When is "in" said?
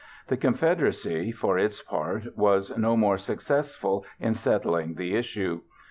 4.19-4.33